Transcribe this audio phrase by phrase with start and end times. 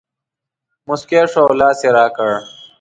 [0.87, 2.29] مسکی شو او لاس یې راکړ.